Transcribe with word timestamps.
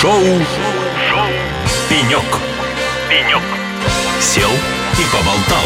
Шоу 0.00 0.12
Шоу 0.12 1.26
Пенек. 1.88 2.22
Пенек. 3.08 3.42
Сел 4.20 4.48
и 4.92 5.02
поболтал. 5.12 5.64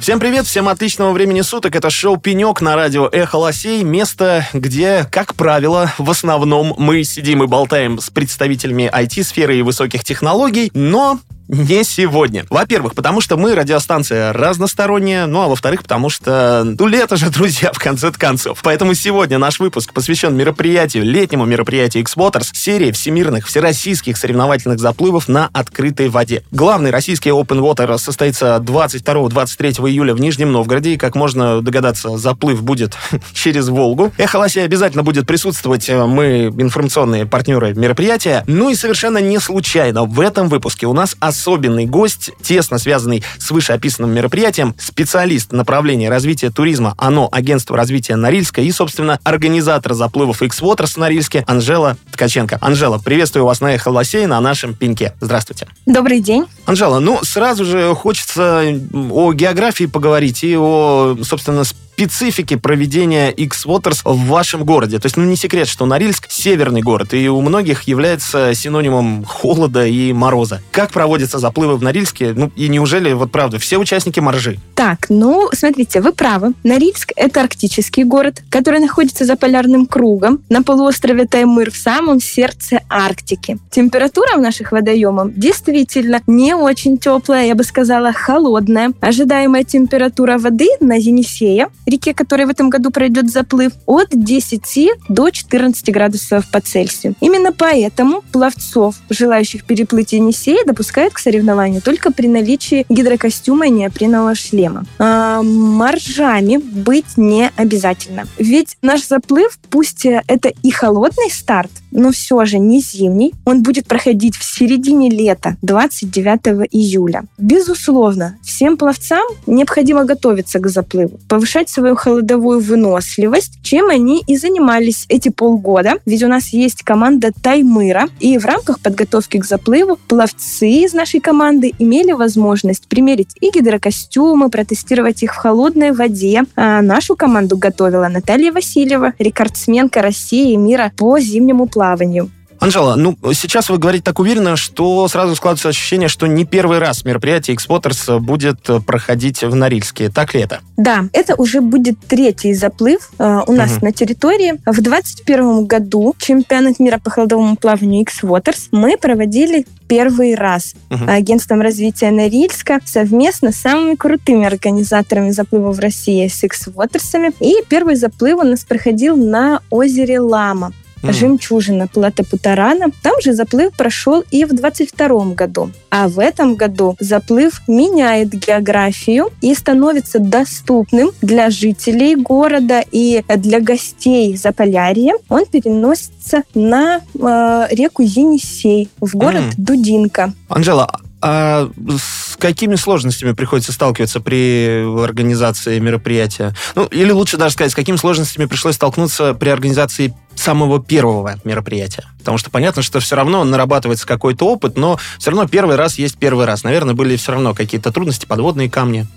Всем 0.00 0.18
привет, 0.18 0.46
всем 0.46 0.66
отличного 0.68 1.12
времени 1.12 1.42
суток. 1.42 1.76
Это 1.76 1.90
шоу 1.90 2.16
«Пенек» 2.16 2.62
на 2.62 2.74
радио 2.74 3.06
«Эхо 3.12 3.36
Лосей». 3.36 3.82
Место, 3.82 4.48
где, 4.54 5.06
как 5.12 5.34
правило, 5.34 5.92
в 5.98 6.08
основном 6.08 6.74
мы 6.78 7.04
сидим 7.04 7.42
и 7.42 7.46
болтаем 7.46 7.98
с 7.98 8.08
представителями 8.08 8.90
IT-сферы 8.90 9.58
и 9.58 9.62
высоких 9.62 10.02
технологий, 10.02 10.70
но 10.72 11.20
не 11.48 11.84
сегодня. 11.84 12.44
Во-первых, 12.50 12.94
потому 12.94 13.20
что 13.20 13.36
мы 13.36 13.54
радиостанция 13.54 14.32
разносторонняя, 14.32 15.26
ну 15.26 15.42
а 15.42 15.48
во-вторых, 15.48 15.82
потому 15.82 16.10
что, 16.10 16.62
ну, 16.64 16.86
лето 16.86 17.16
же, 17.16 17.30
друзья, 17.30 17.72
в 17.72 17.78
конце 17.78 18.10
концов. 18.10 18.60
Поэтому 18.62 18.94
сегодня 18.94 19.38
наш 19.38 19.60
выпуск 19.60 19.92
посвящен 19.92 20.36
мероприятию, 20.36 21.04
летнему 21.04 21.44
мероприятию 21.44 22.02
X-Waters, 22.02 22.48
серии 22.52 22.90
всемирных 22.90 23.46
всероссийских 23.46 24.16
соревновательных 24.16 24.78
заплывов 24.80 25.28
на 25.28 25.48
открытой 25.52 26.08
воде. 26.08 26.42
Главный 26.50 26.90
российский 26.90 27.30
Open 27.30 27.60
Water 27.60 27.96
состоится 27.98 28.56
22-23 28.56 29.88
июля 29.88 30.14
в 30.14 30.20
Нижнем 30.20 30.52
Новгороде, 30.52 30.94
и, 30.94 30.96
как 30.96 31.14
можно 31.14 31.60
догадаться, 31.62 32.16
заплыв 32.16 32.62
будет 32.62 32.96
через 33.32 33.68
Волгу. 33.68 34.12
Эхо 34.16 34.36
Лоси 34.36 34.60
обязательно 34.60 35.02
будет 35.02 35.26
присутствовать, 35.26 35.88
мы 35.88 36.46
информационные 36.46 37.26
партнеры 37.26 37.74
мероприятия. 37.74 38.44
Ну 38.46 38.70
и 38.70 38.74
совершенно 38.74 39.18
не 39.18 39.38
случайно 39.38 40.04
в 40.04 40.20
этом 40.20 40.48
выпуске 40.48 40.86
у 40.86 40.92
нас 40.92 41.16
особенный 41.36 41.84
гость, 41.84 42.30
тесно 42.42 42.78
связанный 42.78 43.22
с 43.38 43.50
вышеописанным 43.50 44.10
мероприятием, 44.12 44.74
специалист 44.78 45.52
направления 45.52 46.08
развития 46.08 46.50
туризма 46.50 46.94
ОНО 46.96 47.28
Агентство 47.30 47.76
развития 47.76 48.16
Норильска 48.16 48.62
и, 48.62 48.72
собственно, 48.72 49.20
организатор 49.22 49.92
заплывов 49.92 50.42
X-Waters 50.42 50.94
в 50.94 50.96
Норильске 50.96 51.44
Анжела 51.46 51.98
Ткаченко. 52.12 52.58
Анжела, 52.60 52.98
приветствую 52.98 53.44
вас 53.44 53.60
на 53.60 53.74
Эхо 53.74 53.88
Лосей 53.88 54.26
на 54.26 54.40
нашем 54.40 54.74
пеньке. 54.74 55.12
Здравствуйте. 55.20 55.68
Добрый 55.84 56.20
день. 56.20 56.46
Анжела, 56.64 56.98
ну, 57.00 57.20
сразу 57.22 57.64
же 57.64 57.94
хочется 57.94 58.62
о 59.10 59.32
географии 59.32 59.84
поговорить 59.84 60.42
и 60.42 60.56
о, 60.56 61.16
собственно, 61.22 61.64
специфики 61.96 62.56
проведения 62.56 63.30
X-Waters 63.30 64.00
в 64.04 64.26
вашем 64.26 64.64
городе. 64.64 64.98
То 64.98 65.06
есть, 65.06 65.16
ну, 65.16 65.24
не 65.24 65.34
секрет, 65.34 65.66
что 65.66 65.86
Норильск— 65.86 66.26
северный 66.28 66.82
город, 66.82 67.14
и 67.14 67.26
у 67.28 67.40
многих 67.40 67.84
является 67.84 68.54
синонимом 68.54 69.24
холода 69.24 69.86
и 69.86 70.12
мороза. 70.12 70.60
Как 70.72 70.90
проводятся 71.26 71.38
заплывы 71.38 71.76
в 71.76 71.82
Норильске? 71.82 72.32
Ну, 72.34 72.50
и 72.56 72.68
неужели, 72.68 73.12
вот 73.12 73.30
правда, 73.30 73.58
все 73.58 73.78
участники 73.78 74.20
моржи? 74.20 74.58
Так, 74.74 75.06
ну, 75.08 75.48
смотрите, 75.52 76.00
вы 76.00 76.12
правы. 76.12 76.52
Норильск— 76.64 77.12
это 77.16 77.40
арктический 77.40 78.04
город, 78.04 78.42
который 78.50 78.80
находится 78.80 79.24
за 79.24 79.36
полярным 79.36 79.86
кругом 79.86 80.40
на 80.48 80.62
полуострове 80.62 81.26
Таймыр 81.26 81.70
в 81.70 81.76
самом 81.76 82.20
сердце 82.20 82.80
Арктики. 82.88 83.58
Температура 83.70 84.36
в 84.36 84.40
наших 84.40 84.72
водоемах 84.72 85.34
действительно 85.34 86.20
не 86.26 86.54
очень 86.54 86.98
теплая, 86.98 87.46
я 87.46 87.54
бы 87.54 87.64
сказала, 87.64 88.12
холодная. 88.12 88.92
Ожидаемая 89.00 89.64
температура 89.64 90.38
воды 90.38 90.68
на 90.80 90.94
Енисея 90.94 91.68
реке, 91.86 92.14
которой 92.14 92.46
в 92.46 92.50
этом 92.50 92.70
году 92.70 92.90
пройдет 92.90 93.30
заплыв, 93.30 93.72
от 93.86 94.08
10 94.10 94.90
до 95.08 95.30
14 95.30 95.92
градусов 95.92 96.50
по 96.50 96.60
Цельсию. 96.60 97.14
Именно 97.20 97.52
поэтому 97.52 98.22
пловцов, 98.32 98.96
желающих 99.10 99.64
переплыть 99.64 100.12
Енисей, 100.12 100.58
допускают 100.66 101.15
к 101.16 101.18
соревнованию 101.18 101.80
только 101.80 102.12
при 102.12 102.28
наличии 102.28 102.84
гидрокостюма 102.90 103.68
и 103.68 103.70
неопренового 103.70 104.34
шлема. 104.34 104.84
А 104.98 105.40
моржами 105.42 106.58
быть 106.58 107.16
не 107.16 107.50
обязательно. 107.56 108.26
Ведь 108.36 108.76
наш 108.82 109.06
заплыв, 109.06 109.58
пусть 109.70 110.04
это 110.04 110.52
и 110.62 110.70
холодный 110.70 111.30
старт, 111.30 111.70
но 111.90 112.10
все 112.12 112.44
же 112.44 112.58
не 112.58 112.80
зимний. 112.80 113.32
Он 113.46 113.62
будет 113.62 113.86
проходить 113.86 114.36
в 114.36 114.44
середине 114.44 115.08
лета, 115.08 115.56
29 115.62 116.68
июля. 116.70 117.24
Безусловно, 117.38 118.36
всем 118.42 118.76
пловцам 118.76 119.24
необходимо 119.46 120.04
готовиться 120.04 120.58
к 120.58 120.68
заплыву, 120.68 121.18
повышать 121.30 121.70
свою 121.70 121.96
холодовую 121.96 122.60
выносливость, 122.60 123.58
чем 123.62 123.88
они 123.88 124.22
и 124.26 124.36
занимались 124.36 125.06
эти 125.08 125.30
полгода. 125.30 125.94
Ведь 126.04 126.22
у 126.22 126.28
нас 126.28 126.48
есть 126.48 126.82
команда 126.82 127.32
Таймыра, 127.42 128.10
и 128.20 128.36
в 128.36 128.44
рамках 128.44 128.80
подготовки 128.80 129.38
к 129.38 129.46
заплыву 129.46 129.98
пловцы 130.08 130.68
из 130.68 130.92
нашей 130.92 131.05
команды 131.20 131.72
имели 131.78 132.12
возможность 132.12 132.88
примерить 132.88 133.36
и 133.40 133.50
гидрокостюмы, 133.50 134.50
протестировать 134.50 135.22
их 135.22 135.34
в 135.34 135.36
холодной 135.36 135.92
воде. 135.92 136.42
А 136.56 136.82
нашу 136.82 137.16
команду 137.16 137.56
готовила 137.56 138.08
Наталья 138.08 138.52
Васильева, 138.52 139.14
рекордсменка 139.18 140.02
России 140.02 140.52
и 140.52 140.56
мира 140.56 140.92
по 140.96 141.18
зимнему 141.18 141.66
плаванию. 141.66 142.30
Анжела, 142.66 142.96
ну, 142.96 143.16
сейчас 143.32 143.70
вы 143.70 143.78
говорите 143.78 144.02
так 144.02 144.18
уверенно, 144.18 144.56
что 144.56 145.06
сразу 145.06 145.36
складывается 145.36 145.68
ощущение, 145.68 146.08
что 146.08 146.26
не 146.26 146.44
первый 146.44 146.80
раз 146.80 147.04
мероприятие 147.04 147.56
Exporters 147.56 148.18
будет 148.18 148.58
проходить 148.84 149.44
в 149.44 149.54
Норильске. 149.54 150.10
Так 150.10 150.34
ли 150.34 150.40
это? 150.40 150.58
Да, 150.76 151.04
это 151.12 151.36
уже 151.36 151.60
будет 151.60 151.96
третий 152.08 152.54
заплыв 152.54 153.08
э, 153.20 153.42
у 153.46 153.52
нас 153.52 153.76
угу. 153.76 153.84
на 153.84 153.92
территории. 153.92 154.54
В 154.66 154.82
2021 154.82 155.66
году 155.66 156.16
чемпионат 156.18 156.80
мира 156.80 156.98
по 156.98 157.08
холодовому 157.08 157.54
плаванию 157.54 158.02
X-Waters 158.02 158.70
мы 158.72 158.96
проводили 158.96 159.64
первый 159.86 160.34
раз 160.34 160.74
угу. 160.90 161.04
агентством 161.06 161.60
развития 161.60 162.10
Норильска 162.10 162.80
совместно 162.84 163.52
с 163.52 163.58
самыми 163.58 163.94
крутыми 163.94 164.44
организаторами 164.44 165.30
заплыва 165.30 165.70
в 165.70 165.78
России 165.78 166.26
с 166.26 166.42
X-Waters'ами. 166.42 167.32
И 167.38 167.62
первый 167.68 167.94
заплыв 167.94 168.38
у 168.38 168.42
нас 168.42 168.64
проходил 168.64 169.16
на 169.16 169.60
озере 169.70 170.18
Лама 170.18 170.72
mm. 171.02 171.12
жемчужина 171.12 171.86
Плата 171.88 172.24
Путарана. 172.24 172.86
Там 173.02 173.20
же 173.20 173.32
заплыв 173.32 173.76
прошел 173.76 174.24
и 174.30 174.44
в 174.44 174.54
22 174.54 175.34
году. 175.34 175.70
А 175.90 176.08
в 176.08 176.18
этом 176.18 176.54
году 176.54 176.96
заплыв 177.00 177.62
меняет 177.68 178.30
географию 178.30 179.30
и 179.40 179.54
становится 179.54 180.18
доступным 180.18 181.10
для 181.22 181.50
жителей 181.50 182.16
города 182.16 182.82
и 182.90 183.22
для 183.36 183.60
гостей 183.60 184.36
Заполярья. 184.36 185.14
Он 185.28 185.46
переносится 185.46 186.42
на 186.54 187.00
э, 187.14 187.66
реку 187.70 188.02
Енисей 188.02 188.88
в 189.00 189.16
город 189.16 189.42
mm. 189.42 189.54
Дудинка. 189.56 190.32
Анжела, 190.48 191.00
а 191.28 191.68
с 191.98 192.36
какими 192.36 192.76
сложностями 192.76 193.32
приходится 193.32 193.72
сталкиваться 193.72 194.20
при 194.20 194.84
организации 195.02 195.80
мероприятия? 195.80 196.54
Ну, 196.76 196.84
или 196.84 197.10
лучше 197.10 197.36
даже 197.36 197.54
сказать, 197.54 197.72
с 197.72 197.74
какими 197.74 197.96
сложностями 197.96 198.44
пришлось 198.44 198.76
столкнуться 198.76 199.34
при 199.34 199.48
организации 199.48 200.14
самого 200.36 200.80
первого 200.80 201.40
мероприятия? 201.42 202.04
Потому 202.20 202.38
что 202.38 202.50
понятно, 202.50 202.82
что 202.82 203.00
все 203.00 203.16
равно 203.16 203.42
нарабатывается 203.42 204.06
какой-то 204.06 204.46
опыт, 204.46 204.76
но 204.76 205.00
все 205.18 205.32
равно 205.32 205.48
первый 205.48 205.74
раз 205.74 205.98
есть 205.98 206.16
первый 206.16 206.46
раз. 206.46 206.62
Наверное, 206.62 206.94
были 206.94 207.16
все 207.16 207.32
равно 207.32 207.54
какие-то 207.54 207.90
трудности, 207.90 208.24
подводные 208.24 208.70
камни. 208.70 209.08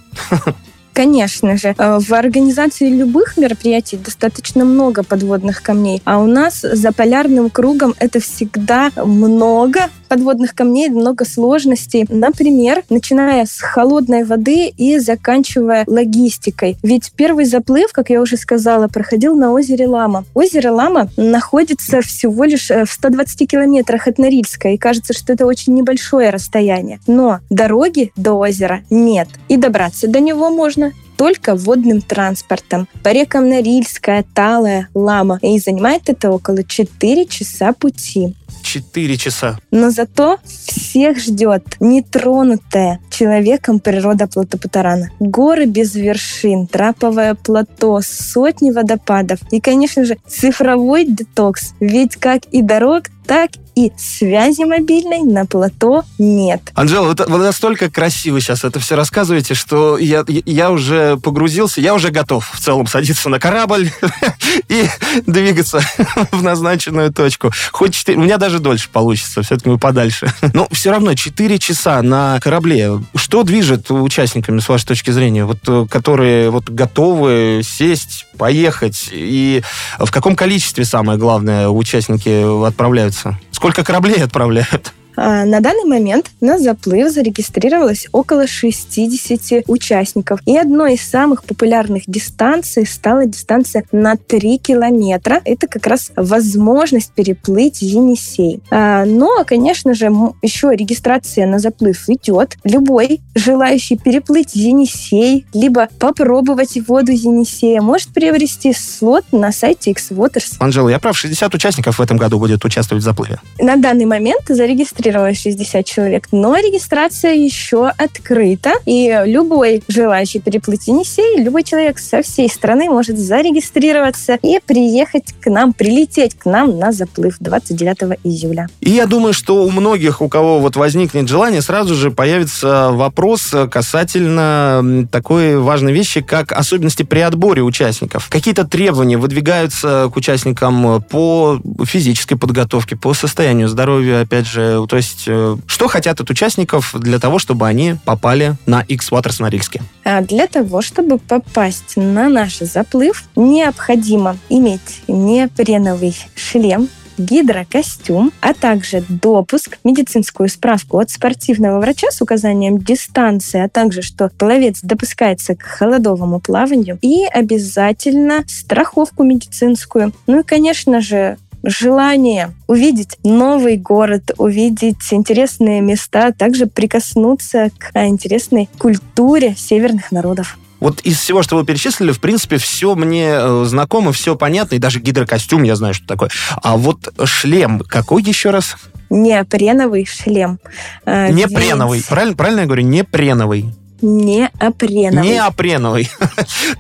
Конечно 0.94 1.58
же, 1.58 1.76
э, 1.78 2.00
в 2.00 2.12
организации 2.12 2.90
любых 2.90 3.38
мероприятий 3.38 3.98
достаточно 3.98 4.66
много 4.66 5.04
подводных 5.04 5.62
камней, 5.62 6.02
а 6.06 6.18
у 6.18 6.26
нас 6.26 6.62
за 6.62 6.92
полярным 6.92 7.52
кругом 7.52 7.94
это 8.00 8.20
всегда 8.20 8.92
много 8.96 9.90
подводных 10.10 10.54
камней, 10.54 10.90
много 10.90 11.24
сложностей. 11.24 12.06
Например, 12.10 12.84
начиная 12.90 13.46
с 13.46 13.62
холодной 13.62 14.26
воды 14.26 14.68
и 14.68 15.00
заканчивая 15.00 15.86
логистикой. 15.88 16.78
Ведь 16.84 17.14
первый 17.16 17.46
заплыв, 17.46 17.94
как 17.94 18.10
я 18.10 18.22
уже 18.22 18.36
сказала, 18.36 18.88
проходил 18.88 19.36
на 19.36 19.54
озере 19.54 19.88
Лама. 19.88 20.26
Озеро 20.34 20.72
Лама 20.74 21.10
находится 21.16 22.02
всего 22.02 22.44
лишь 22.44 22.72
э, 22.72 22.84
в 22.86 22.92
120 22.92 23.50
километрах 23.50 24.08
от 24.08 24.18
Норильска, 24.18 24.70
и 24.70 24.78
кажется, 24.78 25.14
что 25.14 25.32
это 25.34 25.46
очень 25.46 25.76
небольшое 25.76 26.30
расстояние. 26.32 27.00
Но 27.08 27.40
дороги 27.50 28.12
до 28.16 28.34
озера 28.34 28.82
нет, 28.90 29.28
и 29.48 29.56
добраться 29.56 30.08
до 30.08 30.20
него 30.20 30.50
можно 30.50 30.92
только 31.20 31.54
водным 31.54 32.00
транспортом. 32.00 32.88
По 33.04 33.10
рекам 33.10 33.50
Норильская, 33.50 34.24
Талая, 34.34 34.88
Лама. 34.94 35.38
И 35.42 35.60
занимает 35.60 36.04
это 36.08 36.32
около 36.32 36.64
4 36.64 37.26
часа 37.26 37.74
пути. 37.74 38.38
Четыре 38.64 39.18
часа. 39.18 39.60
Но 39.70 39.90
зато 39.90 40.38
всех 40.46 41.20
ждет 41.20 41.64
нетронутая 41.82 43.02
человеком 43.12 43.82
природа 43.82 44.28
Платопутарана. 44.28 45.10
Горы 45.20 45.66
без 45.66 45.94
вершин, 45.94 46.68
траповое 46.68 47.36
плато, 47.36 48.00
сотни 48.02 48.72
водопадов 48.72 49.40
и, 49.52 49.60
конечно 49.60 50.06
же, 50.06 50.18
цифровой 50.26 51.06
детокс. 51.06 51.74
Ведь 51.82 52.16
как 52.16 52.46
и 52.46 52.62
дорог, 52.62 53.06
так 53.28 53.52
и 53.80 53.92
связи 53.98 54.64
мобильной 54.64 55.22
на 55.24 55.46
плато 55.46 56.04
нет. 56.18 56.62
Анжела, 56.74 57.14
вы, 57.14 57.16
вы 57.28 57.38
настолько 57.38 57.90
красиво 57.90 58.42
сейчас 58.42 58.64
это 58.64 58.80
все 58.80 58.96
рассказываете, 58.96 59.54
что 59.54 59.98
я, 59.98 60.26
я 60.28 60.72
уже 60.72 61.18
погрузился, 61.18 61.80
я 61.80 61.94
уже 61.94 62.10
готов 62.10 62.50
в 62.52 62.60
целом 62.60 62.88
садиться 62.88 63.30
на 63.30 63.40
корабль 63.40 63.92
и 64.70 64.86
двигаться 65.26 65.82
в 66.32 66.44
назначенную 66.44 67.14
точку. 67.14 67.52
Хоть 67.72 67.94
4, 67.96 68.18
у 68.18 68.22
меня 68.22 68.38
даже 68.38 68.60
дольше 68.60 68.90
получится, 68.92 69.42
все-таки 69.44 69.70
мы 69.70 69.78
подальше. 69.78 70.28
Но 70.54 70.68
все 70.72 70.92
равно 70.92 71.14
4 71.14 71.60
часа 71.60 72.02
на 72.02 72.40
корабле. 72.42 73.00
Что 73.16 73.44
движет 73.44 73.90
участниками, 73.92 74.60
с 74.60 74.68
вашей 74.68 74.88
точки 74.88 75.12
зрения, 75.12 75.46
вот, 75.46 75.60
э, 75.68 75.86
которые 75.90 76.50
вот 76.50 76.70
готовы 76.70 77.62
сесть, 77.64 78.26
поехать? 78.38 79.10
И 79.12 79.64
в 79.98 80.12
каком 80.12 80.36
количестве, 80.36 80.84
самое 80.84 81.18
главное, 81.18 81.70
участники 81.70 82.66
отправляются? 82.68 83.40
Сколько 83.60 83.84
кораблей 83.84 84.24
отправляют? 84.24 84.94
А, 85.22 85.44
на 85.44 85.60
данный 85.60 85.84
момент 85.84 86.32
на 86.40 86.58
заплыв 86.58 87.12
зарегистрировалось 87.12 88.08
около 88.14 88.48
60 88.48 89.66
участников. 89.68 90.40
И 90.46 90.58
одной 90.58 90.94
из 90.94 91.02
самых 91.02 91.44
популярных 91.44 92.04
дистанций 92.08 92.86
стала 92.86 93.26
дистанция 93.26 93.84
на 93.92 94.16
3 94.16 94.58
километра. 94.60 95.42
Это 95.44 95.68
как 95.68 95.88
раз 95.88 96.12
возможность 96.16 97.12
переплыть 97.12 97.82
Енисей. 97.82 98.62
А, 98.72 99.04
но, 99.04 99.44
конечно 99.46 99.94
же, 99.94 100.10
еще 100.42 100.72
регистрация 100.72 101.46
на 101.48 101.60
заплыв 101.60 102.08
идет. 102.08 102.58
Любой 102.64 103.20
желающий 103.36 103.98
переплыть 103.98 104.56
Енисей, 104.56 105.46
либо 105.54 105.90
попробовать 106.00 106.78
воду 106.88 107.12
Енисея, 107.12 107.82
может 107.82 108.10
приобрести 108.14 108.74
слот 108.74 109.26
на 109.34 109.52
сайте 109.52 109.92
X-Waters. 109.92 110.56
Анжела, 110.60 110.88
я 110.88 111.00
прав, 111.00 111.18
60 111.18 111.54
участников 111.54 112.00
в 112.00 112.02
этом 112.02 112.16
году 112.16 112.40
будет 112.40 112.64
участвовать 112.64 113.04
в 113.04 113.06
заплыве? 113.06 113.40
На 113.60 113.76
данный 113.76 114.06
момент 114.06 114.44
зарегистрировано 114.48 115.09
зарегистрировалось 115.10 115.42
60 115.42 115.86
человек, 115.86 116.28
но 116.32 116.56
регистрация 116.56 117.34
еще 117.34 117.88
открыта, 117.88 118.74
и 118.86 119.22
любой 119.26 119.84
желающий 119.88 120.40
переплыть 120.40 120.88
Енисей, 120.88 121.42
любой 121.42 121.64
человек 121.64 122.00
со 122.00 122.22
всей 122.22 122.50
страны 122.50 122.86
может 122.86 123.18
зарегистрироваться 123.18 124.38
и 124.42 124.60
приехать 124.66 125.34
к 125.42 125.50
нам, 125.50 125.74
прилететь 125.74 126.38
к 126.38 126.46
нам 126.46 126.78
на 126.78 126.92
заплыв 126.92 127.38
29 127.40 128.20
июля. 128.24 128.68
И 128.82 128.92
я 128.92 129.06
думаю, 129.06 129.34
что 129.34 129.64
у 129.64 129.72
многих, 129.72 130.22
у 130.22 130.30
кого 130.30 130.60
вот 130.60 130.76
возникнет 130.76 131.28
желание, 131.28 131.62
сразу 131.62 131.96
же 131.96 132.12
появится 132.12 132.90
вопрос 132.92 133.54
касательно 133.72 135.08
такой 135.12 135.58
важной 135.58 135.94
вещи, 135.94 136.22
как 136.22 136.52
особенности 136.52 137.04
при 137.04 137.20
отборе 137.20 137.62
участников. 137.62 138.28
Какие-то 138.30 138.66
требования 138.66 139.18
выдвигаются 139.18 140.10
к 140.14 140.16
участникам 140.16 141.02
по 141.04 141.60
физической 141.86 142.36
подготовке, 142.36 142.96
по 142.96 143.14
состоянию 143.14 143.68
здоровья, 143.68 144.22
опять 144.22 144.48
же, 144.48 144.86
то 144.88 144.96
есть, 145.00 145.26
э, 145.28 145.58
что 145.66 145.88
хотят 145.88 146.20
от 146.22 146.30
участников 146.30 146.94
для 146.98 147.20
того, 147.20 147.40
чтобы 147.40 147.68
они 147.68 147.96
попали 148.06 148.56
на 148.66 148.82
X-Waters 148.82 149.42
Норильске? 149.42 149.82
А 150.04 150.22
для 150.22 150.48
того, 150.48 150.82
чтобы 150.82 151.18
попасть 151.18 151.96
на 151.96 152.30
наш 152.30 152.60
заплыв, 152.60 153.24
необходимо 153.36 154.38
иметь 154.50 155.02
неопреновый 155.08 156.16
шлем, 156.36 156.90
гидрокостюм, 157.20 158.32
а 158.42 158.54
также 158.54 159.04
допуск, 159.08 159.78
медицинскую 159.84 160.50
справку 160.50 161.00
от 161.00 161.10
спортивного 161.10 161.80
врача 161.80 162.12
с 162.12 162.22
указанием 162.22 162.80
дистанции, 162.80 163.62
а 163.62 163.70
также, 163.70 164.02
что 164.02 164.30
пловец 164.30 164.80
допускается 164.82 165.56
к 165.56 165.62
холодовому 165.62 166.40
плаванию, 166.40 166.98
и 167.02 167.26
обязательно 167.26 168.44
страховку 168.48 169.24
медицинскую. 169.24 170.14
Ну 170.28 170.40
и, 170.40 170.44
конечно 170.44 171.02
же, 171.02 171.38
желание 171.64 172.54
увидеть 172.68 173.18
новый 173.24 173.78
город, 173.78 174.32
увидеть 174.38 175.12
интересные 175.12 175.82
места, 175.82 176.32
также 176.32 176.66
прикоснуться 176.68 177.70
к 177.78 177.92
интересной 177.96 178.70
культуре 178.78 179.56
северных 179.58 180.12
народов. 180.12 180.58
Вот 180.80 181.02
из 181.02 181.20
всего, 181.20 181.44
что 181.44 181.58
вы 181.58 181.66
перечислили, 181.66 182.12
в 182.12 182.22
принципе, 182.22 182.58
все 182.58 182.96
мне 182.96 183.32
э, 183.34 183.64
знакомо, 183.66 184.14
все 184.14 184.36
понятно, 184.36 184.76
и 184.76 184.80
даже 184.80 185.00
гидрокостюм 185.00 185.64
я 185.64 185.76
знаю, 185.76 185.94
что 185.94 186.08
такое. 186.08 186.30
А 186.62 186.78
вот 186.78 187.14
шлем 187.26 187.82
какой 187.82 188.24
еще 188.24 188.52
раз? 188.52 188.78
Неопреновый 189.10 190.06
шлем. 190.06 190.60
Э, 191.06 191.32
Непреновый, 191.32 191.98
Ведь... 192.00 192.08
правильно, 192.08 192.36
правильно 192.36 192.60
я 192.62 192.66
говорю? 192.66 192.84
Непреновый. 192.84 193.74
Неопреновый. 194.02 195.30
Неопреновый. 195.30 196.10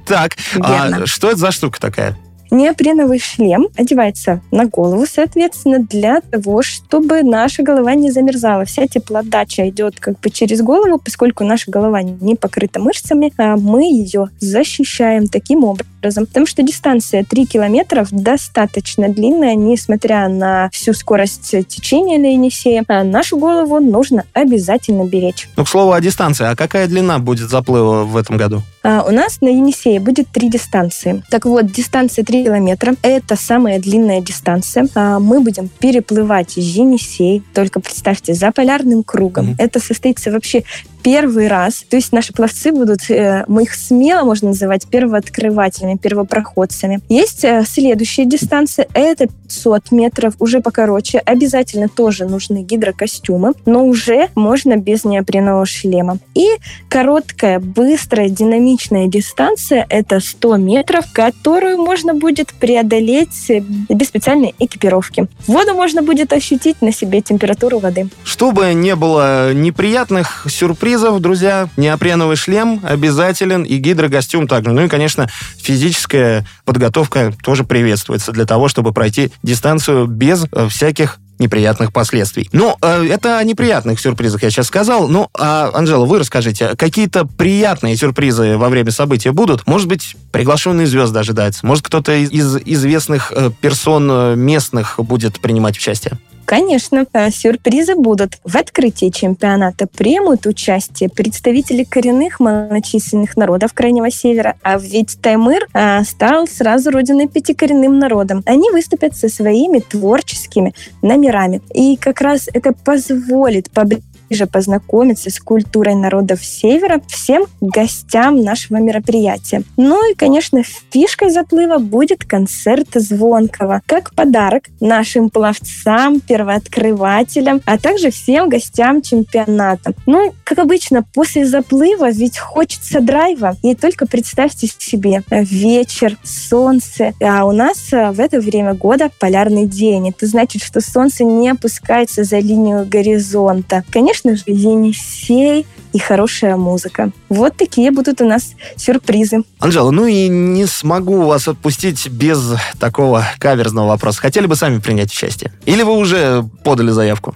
Так, 0.07 0.37
а 0.59 1.05
что 1.05 1.29
это 1.29 1.37
за 1.37 1.51
штука 1.51 1.79
такая? 1.79 2.17
Неопреновый 2.51 3.19
шлем 3.19 3.67
одевается 3.77 4.41
на 4.51 4.65
голову, 4.65 5.05
соответственно, 5.05 5.79
для 5.79 6.21
того, 6.21 6.63
чтобы 6.63 7.21
наша 7.23 7.61
голова 7.61 7.93
не 7.93 8.11
замерзала. 8.11 8.65
Вся 8.65 8.87
теплодача 8.87 9.69
идет 9.69 9.99
как 9.99 10.19
бы 10.19 10.29
через 10.29 10.61
голову, 10.61 10.99
поскольку 10.99 11.43
наша 11.43 11.69
голова 11.69 12.01
не 12.01 12.35
покрыта 12.35 12.79
мышцами, 12.79 13.31
а 13.37 13.55
мы 13.55 13.83
ее 13.83 14.29
защищаем 14.39 15.27
таким 15.27 15.63
образом. 15.63 16.25
Потому 16.25 16.45
что 16.45 16.63
дистанция 16.63 17.23
3 17.23 17.45
километров 17.45 18.07
достаточно 18.11 19.09
длинная, 19.09 19.55
несмотря 19.55 20.27
на 20.27 20.69
всю 20.71 20.93
скорость 20.93 21.51
течения 21.67 22.17
на 22.17 22.33
Енисее. 22.33 22.83
А 22.87 23.03
нашу 23.03 23.37
голову 23.37 23.79
нужно 23.79 24.23
обязательно 24.33 25.05
беречь. 25.05 25.49
Ну, 25.55 25.65
к 25.65 25.69
слову 25.69 25.91
о 25.91 26.01
дистанции. 26.01 26.45
А 26.45 26.55
какая 26.55 26.87
длина 26.87 27.19
будет 27.19 27.49
заплыва 27.49 28.05
в 28.05 28.17
этом 28.17 28.37
году? 28.37 28.63
А, 28.83 29.03
у 29.03 29.11
нас 29.11 29.41
на 29.41 29.47
Енисее 29.47 29.99
будет 29.99 30.29
три 30.29 30.49
дистанции. 30.49 31.23
Так 31.29 31.45
вот, 31.45 31.71
дистанция 31.71 32.23
3 32.23 32.45
километра– 32.45 32.95
это 33.01 33.35
самая 33.35 33.79
длинная 33.79 34.21
дистанция. 34.21 34.87
А, 34.95 35.19
мы 35.19 35.41
будем 35.41 35.67
переплывать 35.67 36.53
Енисей, 36.55 37.43
только 37.53 37.79
представьте, 37.79 38.33
за 38.33 38.51
полярным 38.51 39.03
кругом. 39.03 39.51
Mm-hmm. 39.51 39.55
Это 39.57 39.79
состоится 39.79 40.31
вообще 40.31 40.63
первый 41.01 41.47
раз. 41.47 41.83
То 41.89 41.95
есть 41.95 42.11
наши 42.11 42.33
пловцы 42.33 42.71
будут, 42.71 43.09
э, 43.09 43.45
мы 43.47 43.63
их 43.63 43.73
смело 43.73 44.23
можно 44.23 44.49
называть 44.49 44.87
первооткрывателями, 44.87 45.97
первопроходцами. 45.97 46.99
Есть 47.09 47.43
э, 47.43 47.63
следующая 47.67 48.25
дистанция, 48.25 48.87
это 48.93 49.27
500 49.27 49.91
метров, 49.91 50.33
уже 50.39 50.59
покороче. 50.61 51.19
Обязательно 51.19 51.87
тоже 51.89 52.25
нужны 52.25 52.63
гидрокостюмы, 52.63 53.53
но 53.65 53.85
уже 53.85 54.29
можно 54.35 54.77
без 54.77 55.05
неопренового 55.05 55.65
шлема. 55.65 56.17
И 56.35 56.47
короткая, 56.89 57.59
быстрая, 57.59 58.29
динамичная 58.29 59.07
дистанция– 59.07 59.85
это 59.89 60.19
100 60.19 60.57
метров, 60.57 61.05
которую 61.11 61.77
можно 61.77 62.13
будет 62.13 62.53
преодолеть 62.53 63.49
без 63.89 64.07
специальной 64.07 64.53
экипировки. 64.59 65.27
Воду 65.47 65.73
можно 65.73 66.01
будет 66.01 66.33
ощутить 66.33 66.81
на 66.81 66.91
себе 66.91 67.21
температуру 67.21 67.79
воды. 67.79 68.09
Чтобы 68.23 68.73
не 68.73 68.95
было 68.95 69.53
неприятных 69.53 70.45
сюрпризов, 70.49 70.88
сюрпризов, 70.89 71.21
друзья. 71.21 71.69
Неопреновый 71.77 72.35
шлем 72.35 72.81
обязателен 72.83 73.61
и 73.61 73.77
гидрокостюм 73.77 74.47
также. 74.47 74.71
Ну 74.71 74.85
и, 74.85 74.87
конечно, 74.87 75.29
физическая 75.57 76.47
подготовка 76.65 77.31
тоже 77.43 77.63
приветствуется 77.63 78.31
для 78.31 78.45
того, 78.45 78.67
чтобы 78.69 78.91
пройти 78.91 79.31
дистанцию 79.43 80.07
без 80.07 80.47
э, 80.51 80.67
всяких 80.67 81.19
неприятных 81.37 81.93
последствий. 81.93 82.49
Ну, 82.53 82.75
э, 82.81 83.05
это 83.07 83.37
о 83.37 83.43
неприятных 83.43 83.99
сюрпризах 83.99 84.41
я 84.41 84.49
сейчас 84.49 84.65
сказал. 84.65 85.07
Ну, 85.07 85.29
а, 85.37 85.69
Анжела, 85.75 86.05
вы 86.05 86.17
расскажите, 86.17 86.75
какие-то 86.75 87.25
приятные 87.25 87.95
сюрпризы 87.95 88.57
во 88.57 88.69
время 88.69 88.89
события 88.89 89.31
будут? 89.31 89.67
Может 89.67 89.87
быть, 89.87 90.15
приглашенные 90.31 90.87
звезды 90.87 91.19
ожидаются? 91.19 91.67
Может, 91.67 91.85
кто-то 91.85 92.13
из, 92.13 92.31
из 92.31 92.57
известных 92.65 93.31
э, 93.35 93.51
персон 93.61 94.39
местных 94.39 94.95
будет 94.97 95.39
принимать 95.39 95.77
участие? 95.77 96.17
Конечно, 96.49 97.05
э, 97.13 97.29
сюрпризы 97.29 97.93
будут. 97.93 98.39
В 98.43 98.57
открытии 98.57 99.11
чемпионата 99.11 99.85
примут 99.85 100.47
участие 100.47 101.07
представители 101.07 101.83
коренных 101.83 102.39
малочисленных 102.39 103.37
народов 103.37 103.75
Крайнего 103.75 104.09
Севера, 104.09 104.55
а 104.63 104.79
ведь 104.79 105.21
Таймыр 105.21 105.67
а, 105.73 106.03
стал 106.03 106.47
сразу 106.47 106.89
родиной 106.89 107.27
пяти 107.27 107.53
коренным 107.53 107.99
народам. 107.99 108.41
Они 108.47 108.71
выступят 108.71 109.15
со 109.15 109.29
своими 109.29 109.77
творческими 109.77 110.73
номерами. 111.03 111.61
И 111.71 111.97
как 111.97 112.19
раз 112.19 112.49
это 112.51 112.73
позволит 112.73 113.69
поближе 113.69 114.01
ближе 114.29 114.45
познакомиться 114.45 115.29
с 115.29 115.39
культурой 115.39 115.95
народов 115.95 116.43
Севера 116.43 117.01
всем 117.07 117.45
гостям 117.61 118.41
нашего 118.43 118.77
мероприятия. 118.77 119.63
Ну 119.77 120.11
и, 120.11 120.15
конечно, 120.15 120.61
фишкой 120.91 121.31
заплыва 121.31 121.77
будет 121.79 122.23
концерт 122.25 122.87
Звонкого, 122.93 123.81
как 123.85 124.13
подарок 124.13 124.65
нашим 124.79 125.29
пловцам, 125.29 126.19
первооткрывателям, 126.19 127.61
а 127.65 127.77
также 127.77 128.11
всем 128.11 128.49
гостям 128.49 129.01
чемпионата. 129.01 129.93
Ну, 130.05 130.33
как 130.43 130.59
обычно, 130.59 131.03
после 131.13 131.45
заплыва 131.45 132.11
ведь 132.11 132.37
хочется 132.37 133.01
драйва. 133.01 133.55
И 133.63 133.75
только 133.75 134.05
представьте 134.05 134.67
себе 134.67 135.23
вечер, 135.29 136.17
солнце, 136.23 137.13
а 137.21 137.45
у 137.45 137.51
нас 137.51 137.91
э, 137.91 138.11
в 138.11 138.19
это 138.19 138.39
время 138.39 138.73
года 138.73 139.09
полярный 139.19 139.65
день. 139.65 140.09
Это 140.09 140.27
значит, 140.27 140.61
что 140.63 140.81
солнце 140.81 141.23
не 141.23 141.49
опускается 141.49 142.23
за 142.23 142.39
линию 142.39 142.85
горизонта. 142.85 143.83
Конечно, 143.91 144.18
конечно 144.21 144.35
же, 144.35 144.43
Енисей 144.47 145.65
и 145.93 145.99
хорошая 145.99 146.55
музыка. 146.55 147.11
Вот 147.29 147.57
такие 147.57 147.91
будут 147.91 148.21
у 148.21 148.27
нас 148.27 148.53
сюрпризы. 148.75 149.43
Анжела, 149.59 149.91
ну 149.91 150.05
и 150.05 150.27
не 150.27 150.65
смогу 150.65 151.23
вас 151.23 151.47
отпустить 151.47 152.07
без 152.09 152.53
такого 152.79 153.25
каверзного 153.39 153.87
вопроса. 153.87 154.21
Хотели 154.21 154.45
бы 154.45 154.55
сами 154.55 154.79
принять 154.79 155.11
участие? 155.11 155.51
Или 155.65 155.83
вы 155.83 155.93
уже 155.97 156.47
подали 156.63 156.91
заявку? 156.91 157.35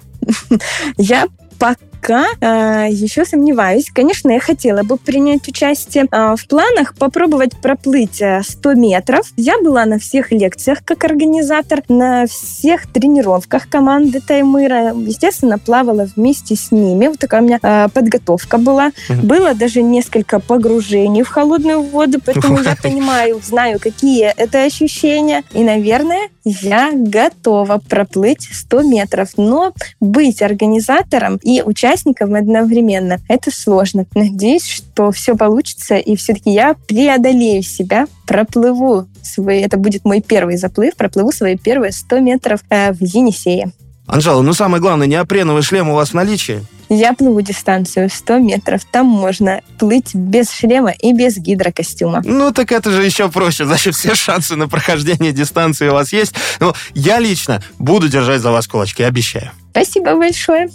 Я 0.97 1.27
пока 1.57 1.77
э, 2.09 2.87
еще 2.89 3.25
сомневаюсь. 3.25 3.89
Конечно, 3.91 4.31
я 4.31 4.39
хотела 4.39 4.83
бы 4.83 4.97
принять 4.97 5.47
участие 5.47 6.05
э, 6.11 6.35
в 6.37 6.47
планах, 6.47 6.95
попробовать 6.95 7.57
проплыть 7.61 8.21
100 8.41 8.71
э, 8.71 8.75
метров. 8.75 9.31
Я 9.37 9.59
была 9.61 9.85
на 9.85 9.99
всех 9.99 10.31
лекциях 10.31 10.83
как 10.83 11.03
организатор, 11.03 11.81
на 11.87 12.27
всех 12.27 12.91
тренировках 12.91 13.69
команды 13.69 14.21
Таймыра. 14.21 14.93
Естественно, 14.93 15.57
плавала 15.57 16.07
вместе 16.15 16.55
с 16.55 16.71
ними. 16.71 17.07
Вот 17.07 17.19
такая 17.19 17.41
у 17.41 17.45
меня 17.45 17.59
э, 17.61 17.87
подготовка 17.93 18.57
была. 18.57 18.91
Было 19.09 19.53
даже 19.53 19.81
несколько 19.81 20.39
погружений 20.39 21.23
в 21.23 21.29
холодную 21.29 21.81
воду, 21.81 22.19
поэтому 22.23 22.61
я 22.61 22.75
понимаю, 22.81 23.41
знаю, 23.43 23.79
какие 23.79 24.25
это 24.35 24.63
ощущения. 24.63 25.43
И, 25.53 25.63
наверное, 25.63 26.29
я 26.43 26.91
готова 26.93 27.81
проплыть 27.89 28.49
100 28.51 28.83
метров. 28.83 29.29
Но 29.37 29.73
быть 29.99 30.41
организатором 30.41 31.39
и 31.43 31.61
участником 31.61 31.92
одновременно. 31.95 33.19
Это 33.27 33.51
сложно. 33.51 34.05
Надеюсь, 34.15 34.67
что 34.67 35.11
все 35.11 35.35
получится, 35.35 35.95
и 35.95 36.15
все-таки 36.15 36.51
я 36.51 36.75
преодолею 36.87 37.63
себя, 37.63 38.07
проплыву 38.25 39.07
свой, 39.21 39.59
это 39.59 39.77
будет 39.77 40.05
мой 40.05 40.21
первый 40.21 40.57
заплыв, 40.57 40.95
проплыву 40.95 41.31
свои 41.31 41.57
первые 41.57 41.91
100 41.91 42.19
метров 42.19 42.59
э, 42.69 42.91
в 42.93 43.01
Енисее. 43.01 43.71
Анжела, 44.05 44.41
ну 44.41 44.53
самое 44.53 44.81
главное, 44.81 45.07
неопреновый 45.07 45.61
шлем 45.61 45.89
у 45.89 45.95
вас 45.95 46.09
в 46.09 46.13
наличии? 46.13 46.65
Я 46.89 47.13
плыву 47.13 47.41
дистанцию 47.41 48.09
100 48.09 48.37
метров. 48.39 48.81
Там 48.85 49.07
можно 49.07 49.61
плыть 49.79 50.13
без 50.13 50.51
шлема 50.51 50.91
и 50.91 51.13
без 51.13 51.37
гидрокостюма. 51.37 52.21
Ну, 52.23 52.51
так 52.51 52.71
это 52.71 52.91
же 52.91 53.03
еще 53.03 53.29
проще. 53.29 53.65
Значит, 53.65 53.95
все 53.95 54.13
шансы 54.13 54.55
на 54.55 54.67
прохождение 54.67 55.31
дистанции 55.31 55.87
у 55.87 55.93
вас 55.93 56.13
есть. 56.13 56.33
Ну, 56.59 56.73
я 56.93 57.19
лично 57.19 57.63
буду 57.79 58.09
держать 58.09 58.41
за 58.41 58.51
вас 58.51 58.67
кулачки, 58.67 59.01
обещаю. 59.01 59.51
Спасибо 59.73 60.15
большое. 60.15 60.69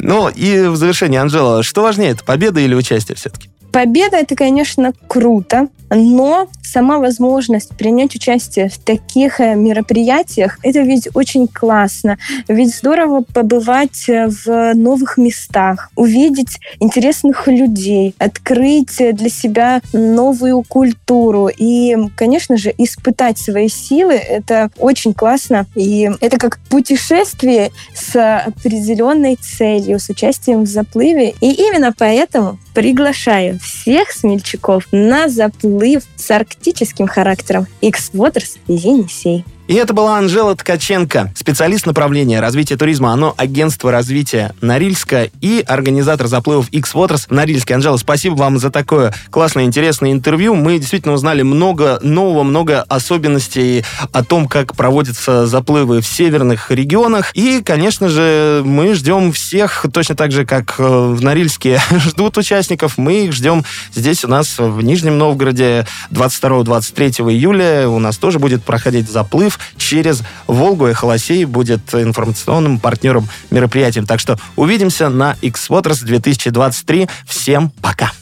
Ну, 0.00 0.28
и 0.28 0.66
в 0.66 0.74
завершение, 0.74 1.20
Анжела, 1.20 1.62
что 1.62 1.82
важнее, 1.82 2.10
это 2.10 2.24
победа 2.24 2.58
или 2.58 2.74
участие 2.74 3.14
все-таки? 3.14 3.51
Победа 3.72 4.18
это, 4.18 4.36
конечно, 4.36 4.92
круто, 5.08 5.68
но 5.94 6.48
сама 6.62 6.98
возможность 6.98 7.76
принять 7.76 8.14
участие 8.14 8.68
в 8.68 8.78
таких 8.78 9.40
э, 9.40 9.54
мероприятиях, 9.54 10.58
это 10.62 10.80
ведь 10.80 11.08
очень 11.14 11.46
классно. 11.46 12.16
Ведь 12.48 12.74
здорово 12.74 13.22
побывать 13.22 14.08
э, 14.08 14.28
в 14.28 14.74
новых 14.74 15.18
местах, 15.18 15.90
увидеть 15.96 16.58
интересных 16.80 17.46
людей, 17.46 18.14
открыть 18.18 18.96
для 18.96 19.28
себя 19.28 19.82
новую 19.92 20.62
культуру 20.62 21.48
и, 21.54 21.96
конечно 22.16 22.56
же, 22.56 22.72
испытать 22.78 23.38
свои 23.38 23.68
силы. 23.68 24.14
Это 24.14 24.70
очень 24.78 25.12
классно. 25.12 25.66
И 25.74 26.10
это 26.20 26.38
как 26.38 26.58
путешествие 26.70 27.70
с 27.94 28.16
определенной 28.46 29.36
целью, 29.36 29.98
с 29.98 30.08
участием 30.08 30.62
в 30.62 30.66
заплыве. 30.66 31.34
И 31.40 31.52
именно 31.52 31.92
поэтому 31.96 32.58
приглашаю 32.74 33.58
всех 33.62 34.12
смельчаков 34.12 34.86
на 34.92 35.28
заплыв 35.28 36.04
с 36.16 36.30
арктическим 36.30 37.06
характером 37.06 37.66
X-Waters 37.80 38.58
Енисей. 38.66 39.44
И 39.68 39.74
это 39.74 39.94
была 39.94 40.18
Анжела 40.18 40.56
Ткаченко, 40.56 41.32
специалист 41.36 41.86
направления 41.86 42.40
развития 42.40 42.76
туризма, 42.76 43.12
оно 43.12 43.32
агентство 43.36 43.92
развития 43.92 44.54
Норильска 44.60 45.30
и 45.40 45.64
организатор 45.66 46.26
заплывов 46.26 46.68
X-Waters 46.70 47.26
Норильский. 47.30 47.74
Анжела, 47.74 47.96
спасибо 47.96 48.34
вам 48.34 48.58
за 48.58 48.70
такое 48.70 49.14
классное, 49.30 49.64
интересное 49.64 50.10
интервью. 50.10 50.56
Мы 50.56 50.78
действительно 50.78 51.14
узнали 51.14 51.42
много 51.42 52.00
нового, 52.02 52.42
много 52.42 52.82
особенностей 52.82 53.84
о 54.12 54.24
том, 54.24 54.48
как 54.48 54.74
проводятся 54.74 55.46
заплывы 55.46 56.00
в 56.00 56.06
северных 56.06 56.72
регионах. 56.72 57.30
И, 57.34 57.62
конечно 57.64 58.08
же, 58.08 58.62
мы 58.64 58.94
ждем 58.94 59.32
всех, 59.32 59.86
точно 59.92 60.16
так 60.16 60.32
же, 60.32 60.44
как 60.44 60.74
э, 60.78 60.82
в 60.82 61.22
Норильске 61.22 61.80
ждут 61.90 62.36
участников. 62.36 62.98
Мы 62.98 63.26
их 63.26 63.32
ждем 63.32 63.64
здесь 63.94 64.24
у 64.24 64.28
нас 64.28 64.58
в 64.58 64.82
Нижнем 64.82 65.18
Новгороде 65.18 65.86
22-23 66.10 67.32
июля. 67.32 67.88
У 67.88 68.00
нас 68.00 68.18
тоже 68.18 68.40
будет 68.40 68.64
проходить 68.64 69.08
заплыв 69.08 69.60
через 69.76 70.22
Волгу. 70.46 70.88
и 70.88 70.92
Холосей 70.92 71.44
будет 71.44 71.94
информационным 71.94 72.78
партнером 72.78 73.28
мероприятия. 73.50 74.02
Так 74.02 74.20
что 74.20 74.38
увидимся 74.56 75.08
на 75.08 75.36
X-Waters 75.40 76.04
2023. 76.04 77.08
Всем 77.26 77.70
пока. 77.80 78.12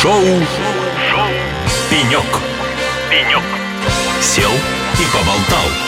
Шоу, 0.00 0.22
Шоу. 1.10 1.28
«Пенек». 1.90 2.24
«Пенек». 3.10 3.42
Сел 4.20 4.50
и 4.50 5.04
поболтал. 5.12 5.85